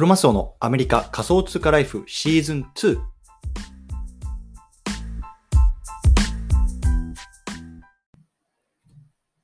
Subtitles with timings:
[0.00, 2.98] クロマスオのアメリカ仮想通貨ライフシーズン2。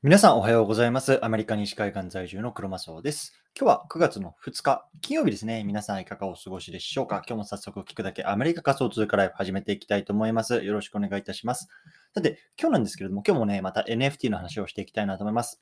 [0.02, 1.22] 皆さんおはようございます。
[1.22, 3.34] アメリカ西海岸在住のクロマスオです。
[3.54, 5.62] 今日は9月の2日、金曜日ですね。
[5.62, 7.16] 皆さんいかがお過ごしでしょうか？
[7.16, 10.64] 今日も早速聞くだけアメリカ仮想通貨ライフ始めていきたいと思います。
[10.64, 11.68] よろしくお願いいたします。
[12.14, 15.60] さて、今日なんですけれども、今日もね、また NFT の話をしていきたいなと思います。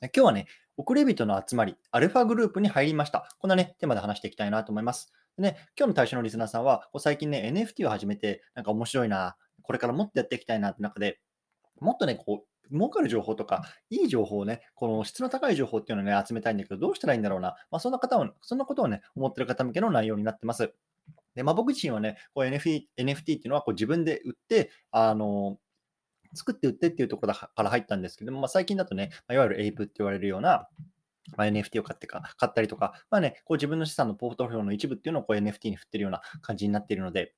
[0.00, 3.28] 今日はね、遅れ人の集まり、アルファグループに入りました。
[3.38, 5.12] こんなね、テーマで話していきたいなと思います。
[5.36, 11.20] でね、今日の対象のリスナーさんは、最近ね、NFT を始めて、なんか面白いな、これからもっとやっていきたいなって中で、
[11.80, 17.56] もっとね、こう、儲かる情報とか、いい情報をね、この質の高い情報っていうのをね、集めたいんだけど、どうしたらいいんだろうな。
[17.70, 20.74] まあ、そんな方は、そんなことをね、思ってる方向けの内容になってます。
[21.34, 25.58] で、まあ、僕自身はね、NFT, NFT っていうのはこう自分で売って、あの、
[26.34, 30.68] 作って売ってっていうところから入ったんですけども、まあ、最近だとね、いわゆるエイプって言われるような、
[31.36, 37.34] まあ、NFT を買ってか、買ったりとか、まあね、こう自分の資産のポートフォリオの一部っていうのをこう NFT に振ってるような感じになっているので、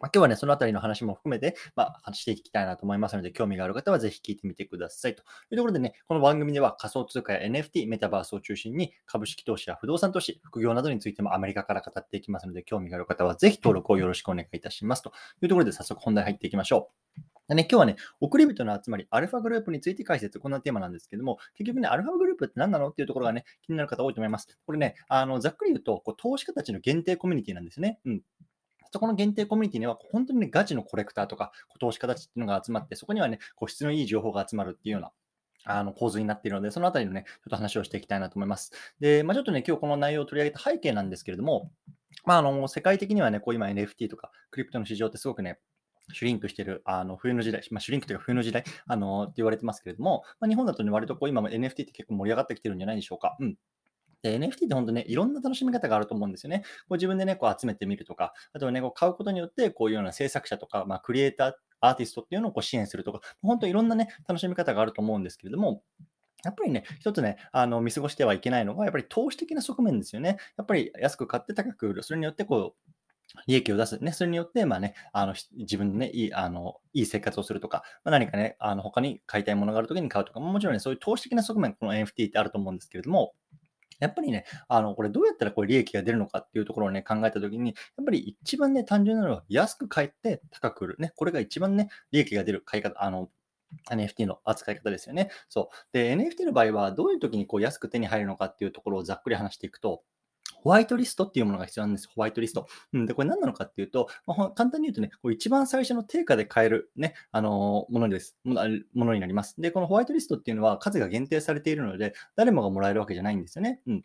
[0.00, 5.14] まあ、今日はね、そのあたりの話も含めて、まあ、話していきたいなと思いますので、興味がある方はぜひ聞いてみてください。
[5.14, 15.02] というところでね、この番組では仮想通貨や NFT、メタバースを中心に株式投資や不動産投資、副業などについてもアメリカから語っていきますので、興味がある方はぜひ登録をよろしくお願いいたします。
[15.02, 17.37] というところで早速本題入っていきましょう。
[17.48, 24.58] でね、今日はね、送り人の集まり、アルファグループについて解説、こんなテーマなんですけども、結局ね、アルファグループって何なのっていうところがね、気になる方多いと思います。
[24.66, 28.00] これね、あのざっくり言うと、こう投資家たちの限定コミュニティなんですね。
[28.04, 28.20] うん。
[28.92, 35.12] そこの限定コミュニティには、本当にね、ガチのコレクターとか、投資家たちっていうのが集まって、そこにはね、こう質のいい情報が集まるっていうような、
[35.64, 38.72] あの構図になっているので、そのあたりのね、ちょっと話をしていきたいなと思います。
[39.00, 41.70] で、まあ、ちょっとね、今日この内容を取り上げた背景なんですけれども、
[42.24, 45.58] まあ、あの世界的にはね、こう今 NFT とかクリプトの市場ってすごくね、
[46.12, 53.36] シュリンクしてる、あの、冬の時代、まあ、シュリンクというか冬の時代、あの、って言われてますけれども、まあ、日本だとね、割とこう、今も NFT って結構盛り上がってきてるんじゃないでしょうか。
[53.40, 53.56] うん。
[54.22, 56.62] で、NFT って本当ね、いろんな楽しみ方があると思うんですよね。
[56.88, 65.82] こう自分でね、こう集めてみるとか、あとはね、こう買うことによって、こういうような制作者とか、まあ、クリエイター、アーティストっていうのをこう支援するとか、本当いろんなね、楽しみ方があると思うんですけれども、
[66.44, 70.38] やっぱりね、一つね、あの見過ごしてはいけないのが、やっぱり投資的な側面ですよね。
[70.56, 72.02] やっぱり安く買って高く売る。
[72.02, 72.92] それによってこう、
[73.46, 73.98] 利益を出す。
[74.02, 83.34] ね、それによって、まあね、あの、自分でね、いい、あの、いい生活をするとか、まあ、何かね、あの、他に買いたいものがあるときに買うとか、もちろんね、そういう投資的な側面、この NFT ってあると思うんですけれども、
[84.00, 90.96] やっぱりね、あの、これどうやったらこう利益が出るのかっていうところをね、考えたときに、やっぱり一番ね、単純なのは安く買って高く売る。
[90.98, 93.28] ね、これが一番ね、利益が出る買い方、あの、
[93.90, 95.30] NFT の扱い方ですよね。
[95.48, 95.76] そう。
[95.92, 100.02] で、NFT の場合は、どういう時にこう安く手に入るのかっていうところをざっくり話していくと、
[100.62, 102.08] ホワイトリストっていうものが必要なんです。
[102.14, 102.66] ホワイトリスト。
[102.92, 108.36] うん、で、これ何なのかっていうと、まあ、簡単に言うとね、こう一番最初の定価で買えるね、あのー、ものです。
[108.44, 108.54] も
[109.04, 109.60] のになります。
[109.60, 113.80] で、このホワイトリストっていうのは数が限定されているので、誰もがもらえるわけじゃないんですよね。
[113.86, 114.02] うん。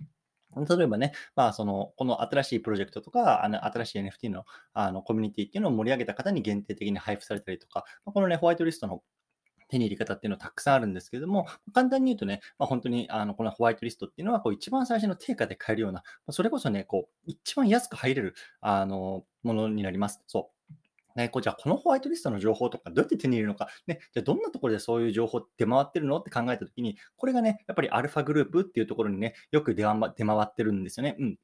[0.56, 9.02] 例えばね、まあ、その、この新しいプロジェクトとか、あの新しい NFT のあのコミュニティっていうのを盛り上げた方に限定的に配布されたりとか、このね、ホワイトリストの
[9.70, 20.22] 手に入れ方っていうのはたくさんあるんですけども、簡単に言うとね、まあ、本当にあのこのホワイトリストっていうのはこう一番最初の定価で買えるような、それこそね、こう一番安く入れるあのものになります。
[20.28, 20.54] そう
[21.16, 30.00] ね、こうじゃあこのホワイトリストの情報とかどうやって手に入れるのか、ね、じゃどんなところでそういう情報出回ってるのって考えたときに、これがね、やっぱりアルファグループっていうところにね、よく出回
[30.42, 31.16] ってるんですよね。
[31.20, 31.38] うん。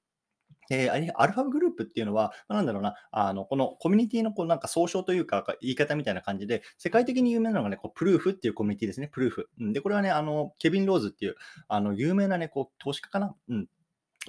[0.70, 9.50] で、アルファグループっていうのは、なんだろうな、あの、このコミュニティのこうなんか総称というか、言い方みたいな感じで、世界的に有名なのがね、こうプルーフっていうコミュニティですね、プルーフ。
[9.60, 11.36] で、これはね、あの、ケビン・ローズっていう、
[11.68, 13.36] あの、有名なね、こう、投資家かな？
[13.50, 13.68] うん。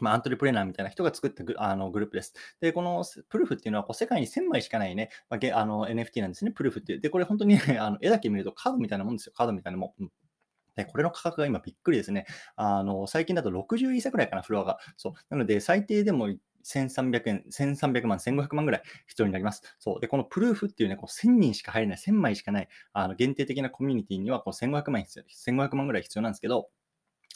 [0.00, 2.32] まあ、アントレプレーナーみたいな人が作ったグあのグループです。
[2.60, 7.00] で、このプルーフっていうのはこう世界に1000枚しかないね、まあ、あの NFT なんですね、プルーフっていう。
[7.00, 10.02] で、これ本当に、ね、あの絵だけ見るとカードみたいなもんですよ、カードみたいなもん。
[10.04, 10.10] うん
[10.84, 12.26] で、これの価格が今びっくりですね。
[12.56, 14.78] あの、最近だと60イーサくらいかな、フロアが。
[14.96, 15.12] そう。
[15.30, 16.28] なので、最低でも
[16.62, 19.62] 1300円、1300万、1500万ぐらい必要になります。
[19.78, 20.00] そう。
[20.00, 26.70] で、このプルーフっていうね、こう1000人しか入れない、1000枚しかない、あの限定的なコミュニティにはこう1500万必要、1500万ぐらい必要なんですけど、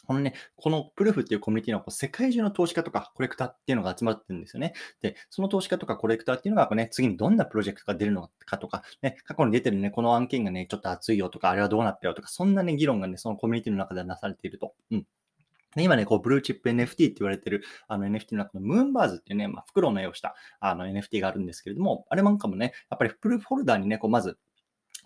[0.05, 4.73] このね、このプルーフっていうコミュニティのこう世界中の投資家とかコレクターっていうのが集まってるんですよね。
[5.01, 14.73] で、その投資家とかコレクターっていうのがこう、ね、次にどんなプロジェクトが出るのかとか、ね、過去に出てるね、この案件がね、ちょっと熱いよとか、あれはどうなったよとか、そんなね、議論がね、そのコミュニティの中ではなされていると。
[14.91, 15.05] うん。
[15.77, 24.37] 今ね、こう、ブルーチップ NFT って言われてる、あの NFT の中のムーンバーズっていうね、まあ、袋の絵をしたあの NFT があるんですけれども、あれなんかもね、やっぱりプルフォルダーにね、こう、まず、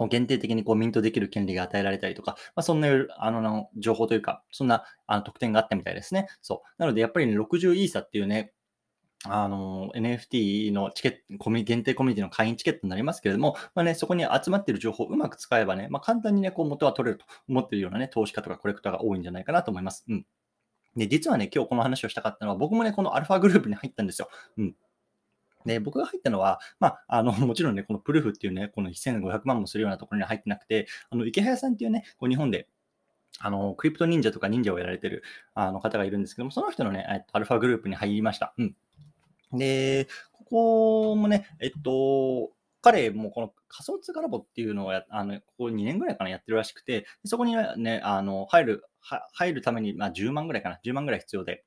[0.08, 2.88] 限定的にこうミントできる権利が与えられたりとか、まあ、そんな
[3.18, 6.28] あの情報というか、そんなあの特典があったみたいですね。
[6.42, 6.70] そう。
[6.78, 8.54] なので、やっぱりね、60イーサっていうね、
[9.26, 20.06] あの、NFT のチケット、限定コミュニティの会員チケットになりますけれども、まあね、そこに集まっている情報をうまく使えばね、まあ、簡単にね、こう元は取れると思っているようなね、投資家とかコレクターが多いんじゃないかなと思います。
[20.08, 20.26] うん。
[20.96, 24.30] で、実はね、今日この話をしたかったのは、僕もね、このアルファグループに入ったんですよ。
[24.58, 24.76] うん。
[25.66, 32.68] で、僕が入ったのは、まあ、あの、 もちろんね、このプルーフっていうね、この1500万もするようなところに入ってなくて、あの、池早さんっていうね、こう日本で、
[33.40, 35.24] あの、クリプト忍者とか忍者をやられてる
[35.54, 38.54] あの方がいるんですけども、その人のね、えっと、アルファグループに入りました。
[38.58, 38.76] うん。
[39.54, 42.52] で、ここもね、えっと、
[42.82, 51.64] 彼もこの仮想通貨ラボっていうのをや、あの、ここ2年ぐらいかなやってるらしくて、そこにね、あの、入る、入るために、まあ、10万ぐらいかな、10万ぐらい必要で、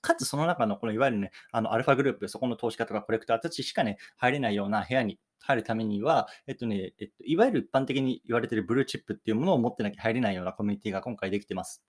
[0.00, 11.82] かつその中のこのいわゆるね、あのアルファグループ、そこの投資家とかコレクターたちしかね、入れないような部屋に入るためには、えっとね、えっと、いわゆる一般的に言われてるブルーチップっていうものを持ってなきゃ入れないようなコミュニティが今回できてます。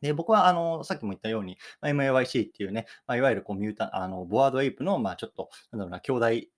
[0.00, 6.48] で僕はあのさっきも言ったように、まあ、MAYC っていうね、まあ、いわゆるこうミュータあのボワードエイプの、まあ、ちょっと、なんだろうな、兄弟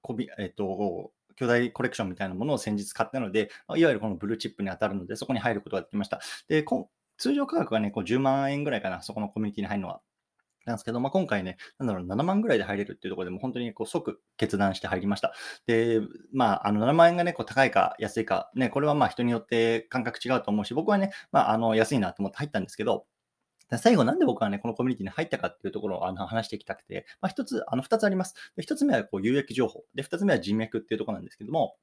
[0.00, 6.20] コビ、えっと、巨大コレクションみたいなものを先日買ったので、いわゆるこのブルーチップに当たるので、そこに入ることができました。
[6.48, 6.64] で、
[7.18, 10.00] 通常価格がね、こう10万円ぐらいかな、そこのコミュニティに入るのは。
[10.68, 15.34] なんですけど、まあ、今回ね、なんだろう、7万ぐらいで入れるっていうところでも本当にこう即決断して入りました。
[15.66, 16.00] で、
[16.32, 23.06] まあ、あの7万円がね、こう高いか安いか、ね、これはまあ人によって感覚違うと思うし、僕はね、まあ、あの安いなと思って入ったんですけど、
[23.76, 28.34] 最後、なんで僕はね、このコミュニティに入ったかっていうところをあの話していきたくて、まあ、一つ、あの、二つあります。
[28.56, 29.84] で一つ目はこう有益情報。
[29.94, 31.76] で、二つ目は人脈っていうところなんですけども、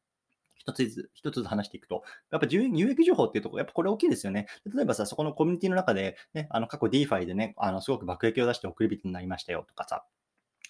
[0.55, 4.47] 一つずつ、一つずつ話していくと、やっぱ有益情報っていうところ、やっぱこれ大きいですよね。
[4.73, 10.05] 例えばさ、そこのコミュニティの中で、ね、あの過去 DeFi でね、あのすごく爆撃を出して送り人になりましたよとかさ、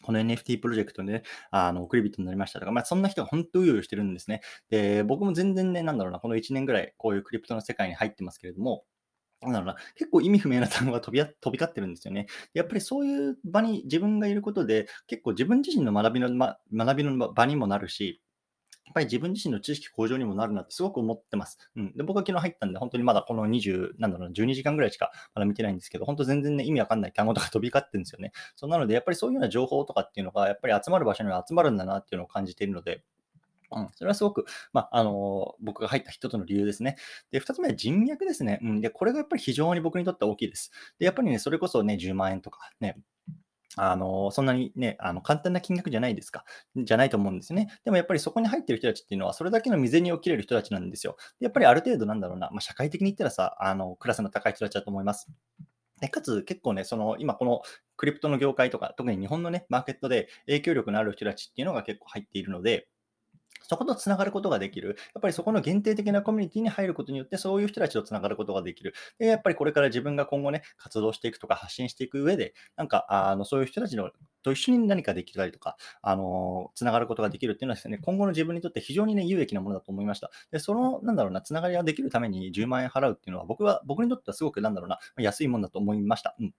[0.05, 4.41] この NFT プロジェクトでね、あの、送り人になりましたとか、まあ、そんな人が本当うようしてるんですね。
[4.69, 8.85] で、僕も全然ね、なんだろうな、この1年ぐらい、こういうクリプトの世界に入ってますけれども、
[9.41, 12.27] なんだろうな、結構意味不明な単語が飛び飛び交ってるんですよね。
[12.53, 18.21] やっぱりそういう場に自分がいることで、結構自分自身の学びの,、ま、学びの場にもなるし、
[18.85, 21.57] やっぱり自分自身の知識向上にもなるなってすごく思ってます。
[21.75, 21.97] うん。
[21.97, 28.31] で、僕は昨日入ったんで、本当にまだこの20、なんだろう、12時間ぐらいしかまだ見てないんですけど、本当全然ね、意味わかんない単語とか飛び交ってるんですよね。
[28.55, 33.03] そうなので、やっぱりそういうような情報とかっていうのが、やっぱり集まる場所には集まるんだなっていうのを感じているので、
[33.71, 36.97] うん、それはすごく、まあ、あの僕が入った一つの理由ですね。
[37.31, 38.59] で、二つ目は人脈ですね。
[38.61, 38.81] うん。
[38.81, 40.71] で、これがやっぱり非常に僕にとって大きいです。
[40.99, 42.97] で、やっぱりね、それこそね、10万円とかね、
[43.75, 46.45] あの、そんなにね、あの、簡単な金額じゃないですか。
[46.75, 47.68] じゃないと思うんですよね。
[47.83, 51.18] でもやっぱりそこに入ってる人たちっていうのは、それだけの未然に起きれる人たちなんですよ。
[51.39, 55.30] やっぱりある程度なんだろうな、まあ、社会的に言ったらさ、あの、クラスの高い人たちだと思います。
[56.01, 57.62] でかつ結構ね、その今この
[57.95, 62.88] クリプトの業界とか、特に日本のね、マーケットで影響力のある人たちっていうのが結構入っているので、
[63.61, 64.97] そことつながることができる。
[65.13, 68.93] やっぱりそこの限定的なコミュニティに入ることによって、そういう人たちとつながることができる。
[69.17, 74.11] で、やっぱりこれから自分が今後ね、活動していくとか発信していく上で、なんか、あのそういう人たちの
[74.43, 80.29] と一緒に何かできたりとか、あのつながることができるっていうのはですね、今後の自分にとって非常にね、有益なものだと思いました。
[80.51, 86.35] で、その、なんだろうな、つながりができるために10万円払うっていうのは、僕は、僕にとってはすごく、なんだろうな、安いもんだと思いました。
[86.39, 86.53] うん。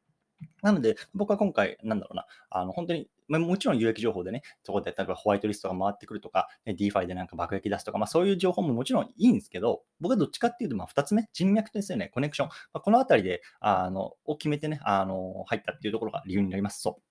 [0.63, 12.49] なので、僕は今回、なんだろうな、あの本当に、まあ、もちろん有益情報でね、そこで例えばホワイトリストが回ってくるとか、ね DeFi でなんか爆撃出すとか、まあ、そういう情報ももちろんいいんですけど、僕はどっちかっていうと、まあ、2つ目、人脈ですよね、コネクション。
[12.49, 16.81] まあ、このあたりで、あの、を決めてね、あの、入ったっていうところが理由になります。
[16.81, 17.03] そう。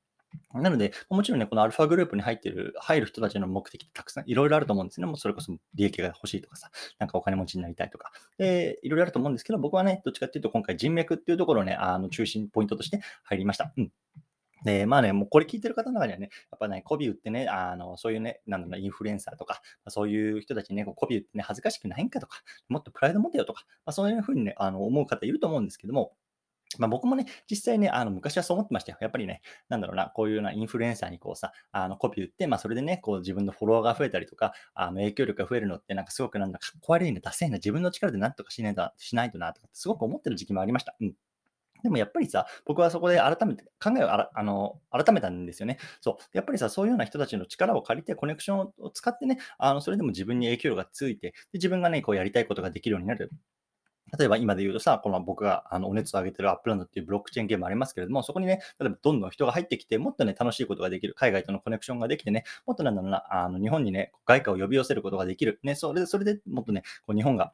[0.62, 5.08] なので、もちろんね、このアルファグループに入ってる、入る人たちの目的ってたくさんいろいろあると思うんですね。
[5.08, 13.74] もうそれこそ利益が欲しいとかさ、なんかお金持ちになりたいとか、で、いろいろあると思うんですけど、僕はね、どっちかっていうと今回人脈っていうところをね、あの中心ポイントとして入りました。
[13.78, 13.92] うん。
[14.66, 26.14] で、まあね、もうこれ聞いてる方の中にはね、やっぱね、媚び売ってね、あの、そういうね、なんだろうインフルエンサーとか、そういう人たちにね、こう媚び売ってね、恥ずかしくないんかとか、もっとプライド持てよとか、まあ、そういうふうにね、あの思う方いると思うんですけども、
[26.80, 28.98] まあ、僕もね、実際ね、あの昔はそう思ってましたよ。
[29.00, 40.96] やっぱりね、なんだろうな、こういうようなインフルエンサーにこうさ、あのコピー打って、まあ、それでね、こう自分のフォロワーが増えたりとか、あの影響力が増えるのって、なんかすごくなんだかっこ悪いな、ダセいな、自分の力でなんとかしないとしないとな、とかってすごく思ってる時期もありました。
[41.00, 41.16] うん。
[41.86, 45.78] でもやっぱりさ、僕はそこで改めて考えをあらあの改めたんですよね。
[46.02, 46.24] そう。
[46.34, 53.30] やっぱりさ、そういうような人たちの力を借りて、コネクションを使ってね、あのそれでも自分に影響力がついて、で自分がね、こうやりたいことができるようになる。
[54.18, 65.60] 例えば今で言うとさ、この僕があのお熱を上げてるアップランドっていうブロックチェーンゲームありますけれども、そこにね、例えばどんどん人が入ってきて、もっとね、楽しいことができる、海外とのコネクションができてね、もっとなんだろうな、あの日本にね、外貨を呼び寄せることができる。
[65.64, 67.54] ね、それで、それでもっとね、こう日本が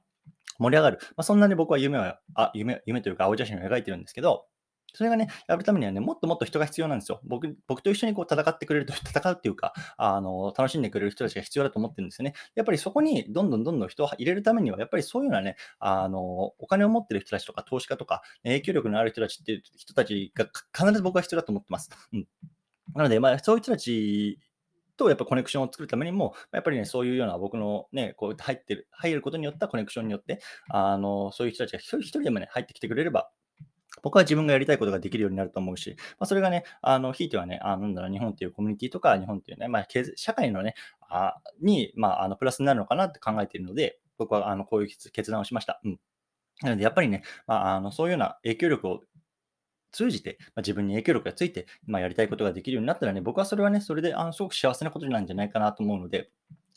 [0.62, 1.00] 盛り上がる。
[1.02, 4.46] まあ、そんなに僕は夢は、あ夢夢というか青写真を描いてるんですけど、
[4.94, 7.22] それがね、やるためにはね、もっともっと人が必要なんですよ。
[7.24, 12.34] 僕僕と一緒にこう戦ってくれると、 戦うっていうか、あの、楽しんでくれる人たちが必要だと思ってるんですよね。
[12.56, 21.90] やっぱりそこにどんどんどんどん人を入れるためには、やっぱりそういうようなね、あの、お金を持ってる人たちとか、投資家とか、影響力のある人たちっていう人たちが必ず僕は必要だと思ってます。
[22.12, 22.28] うん。
[22.94, 24.40] なので、まあ、そういう人たち
[24.98, 33.32] とやっぱコネクションを作るためにも、やっぱりね、そういうような僕のね、こう入ってる、入ることによったコネクションによって、あの、そういう人たちが一人でもね、入ってきてくれれば、
[34.04, 40.76] 僕は自分がやりたいことができるようになると思うし、まあ、それがね、あの、ひいてはね、あなんだろう、日本っていうコミュニティとか、日本っていうね、まあ、社会のね、
[41.10, 45.82] あに、まあ、あの、プラスになるのかなって考えているので、僕は、あの、こういう決断をしました。
[45.84, 46.00] うん。
[46.62, 49.02] なので、やっぱりね、まあ、あの、そういうような影響力を
[49.92, 56.30] 通じて、まあ、自分に影響力がついて、まあ、やりたいことができるようになったらね、僕はそれはね、それで、あの、すごく幸せなことなんじゃないかなと思うので、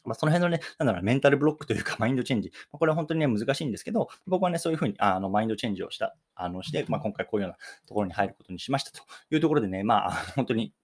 [0.04, 2.50] まあ、その辺のね、なんだろう、メンタルブロックというか、 マインドチェンジ。
[2.71, 10.75] まあ、これは本当にね、難しいんですけど、僕はね、そういうふうに、あの、マインドチェンジをした、あの、して、まあ、今回こういうようなところに入ることにしましたというところでね、まあ、 本当に、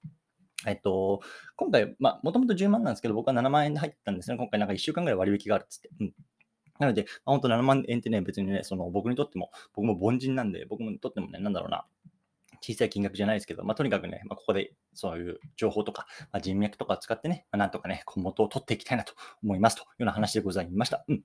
[0.67, 1.21] えっと、
[1.57, 4.37] 今回、まあ、もともと10万なんですけど、僕は7万円で入ったんですね。
[4.37, 5.91] 今回なんか1週間ぐらい割引があるっつって。
[6.01, 6.15] うん。
[6.79, 11.87] なので、まあ、本当7万円ってね、別にね、その僕にとっても、僕も凡人なんで、僕にとってもね、なんだろうな、
[12.61, 21.05] 小さい金額じゃないですけど、まあ、とにかくね、まあ、ここでそういう情報とか、まあ、人脈とかを使ってね、まあ、なんとかね、小元を取っていきたいなと思いますというような話でございました。
[21.09, 21.23] うん。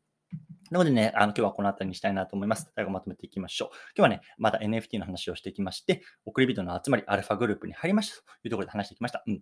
[0.71, 2.71] なのでね、あの今日はこの辺りにしたいなと思います。
[2.75, 3.69] 最後まとめていきましょう。
[3.95, 9.23] 今日はね、また NFT の話をしていきまして、送り人の集まり、アルファグループに入りましたというところで話してきました。
[9.27, 9.41] うん。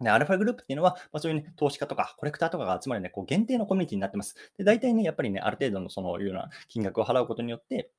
[0.00, 4.34] で、アルファグループっていうのは、まあ、そういうね、投資家とかコレクターとかが集まるね、こう限定のコミュニティになってます。
[4.56, 7.90] で、大体ね、やっぱりね、ある程度のそのいうような金額を払うことによって、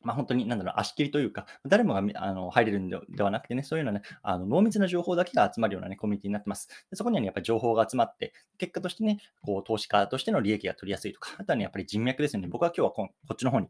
[0.00, 6.68] まあ、本当に、なんだろう、足切りというか、誰もがあの入れるんではなくてね、そういうようなね、あの濃密な情報だけが集まるようなね、コミュニティになってます。
[6.90, 12.48] でそこにはね、やっぱり情報が集まって、結果としてね、こう、投資家としての利益が取りやすいとか、あとはね、やっぱり人脈ですよね。
[12.48, 13.68] 僕は今日はここっちの方に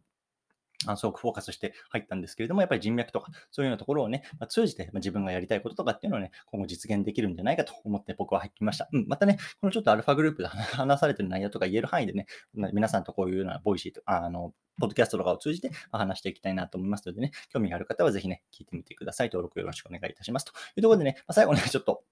[0.87, 8.89] あのすごくフォーカスして入ったんですけれども、やっぱり人脈とか、そういうようなところをね、まあ、通じて、まあ、自分がやりたいこととかっていうのをね、今後実現できるんじゃないかと思って僕は入ってきました。
[8.93, 12.27] うん、またね、このちょっとアルファグループで話されてる内容とか言える範囲でね、
[12.73, 19.29] 皆さんとこういうような Voicy と、あの、ポッドキャストとかを通じて話していきたいなと思いますのでね、興味がある方はぜひね、聞いてみてください。
[19.29, 20.47] 登録よろしくお願いいたします。
[20.47, 22.05] というところでね、まあ、最後ね、ちょっと、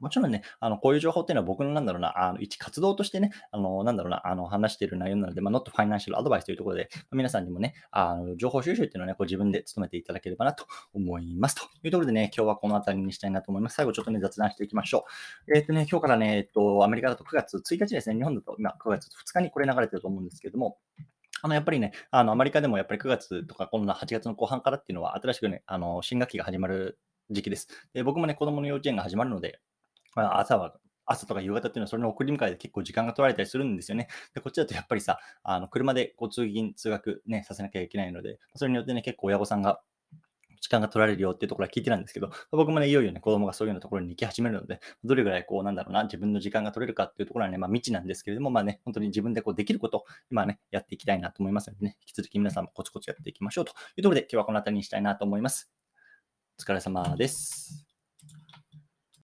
[0.00, 11.56] もちろんね、あの、こういう情報っていうのは僕のなんだろうな、あの、一活動としてね、あの、なんだろうな、あの、話している内容なので、まあ、not financial advice というところで、ま、皆さんにもね、あの、情報収集っていうのをね、こう自分で努めていただければなと思います。
[11.56, 13.74] というところでね、今日はこの辺りにしたいなと思います。
[13.74, 15.06] 最後ちょっとね、雑談していきましょ
[15.48, 15.56] う。
[15.56, 20.78] えっ、ー、とね、今日からね、えっと、アメリカだと9月1日ですね、日本だと今9月2日にこれ流れてると思うんですけども、
[21.42, 26.98] あの、やっぱりね、あの、アメリカでもやっぱり9月とか、こんな8月の後半からっていうのは、新しくね、あの、新学期が始まる
[27.30, 27.68] 時期です。
[27.92, 29.60] で、僕もね、子供の幼稚園が始まるので、
[30.16, 30.74] まあ、朝は
[31.06, 34.08] 朝とか夕方っていうのはそれの送り迎えで結構時間が取られたりするんですよね。
[34.34, 39.80] で、こっちだとやっぱりさ、あの車でこう通勤、通学ね、させなきゃいけないので、それによってね、結構親御さんが
[40.60, 55.70] 時間が取られるよっていうところは聞いてたんですけど、僕もね、いよいよね、子供がそういうようなところに行き始めるので、どれぐらいこう、なんだろうな、自分の時間が取れるかっていうところはね、まあ未知なんですけれども、まあね、本当に自分でこうできること、今ね、やっていきたいなと思いますのでね、引き続き皆さんもコツコツやっていきましょうというところで、今日はこの辺りにしたいなと思います。
[56.58, 57.85] お疲れ様です。